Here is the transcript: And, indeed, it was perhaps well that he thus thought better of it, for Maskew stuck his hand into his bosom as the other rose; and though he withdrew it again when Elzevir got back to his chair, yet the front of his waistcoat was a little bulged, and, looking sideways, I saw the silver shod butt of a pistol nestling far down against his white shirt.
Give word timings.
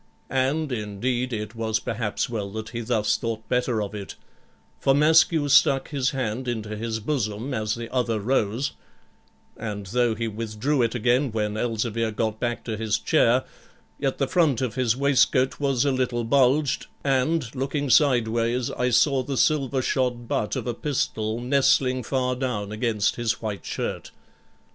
And, 0.31 0.71
indeed, 0.71 1.31
it 1.31 1.53
was 1.53 1.79
perhaps 1.79 2.27
well 2.27 2.49
that 2.53 2.69
he 2.69 2.81
thus 2.81 3.17
thought 3.17 3.47
better 3.47 3.83
of 3.83 3.93
it, 3.93 4.15
for 4.79 4.95
Maskew 4.95 5.47
stuck 5.47 5.89
his 5.89 6.09
hand 6.09 6.47
into 6.47 6.75
his 6.75 6.99
bosom 6.99 7.53
as 7.53 7.75
the 7.75 7.87
other 7.93 8.19
rose; 8.19 8.71
and 9.55 9.85
though 9.85 10.15
he 10.15 10.27
withdrew 10.27 10.81
it 10.81 10.95
again 10.95 11.31
when 11.31 11.55
Elzevir 11.55 12.09
got 12.09 12.39
back 12.39 12.63
to 12.63 12.75
his 12.77 12.97
chair, 12.97 13.43
yet 13.99 14.17
the 14.17 14.25
front 14.27 14.59
of 14.59 14.73
his 14.73 14.97
waistcoat 14.97 15.59
was 15.59 15.85
a 15.85 15.91
little 15.91 16.23
bulged, 16.23 16.87
and, 17.03 17.53
looking 17.53 17.91
sideways, 17.91 18.71
I 18.71 18.89
saw 18.89 19.21
the 19.21 19.37
silver 19.37 19.83
shod 19.83 20.27
butt 20.27 20.55
of 20.55 20.65
a 20.65 20.73
pistol 20.73 21.39
nestling 21.39 22.01
far 22.01 22.35
down 22.35 22.71
against 22.71 23.17
his 23.17 23.39
white 23.39 23.67
shirt. 23.67 24.09